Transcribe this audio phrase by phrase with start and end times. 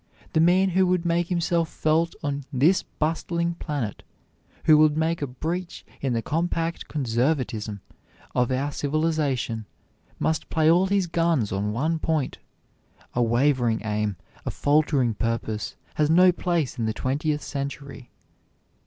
[0.33, 4.01] The man who would make himself felt on this bustling planet,
[4.65, 7.81] who would make a breach in the compact conservatism
[8.33, 9.67] of our civilization,
[10.17, 12.39] must play all his guns on one point.
[13.13, 18.09] A wavering aim, a faltering purpose, has no place in the twentieth century.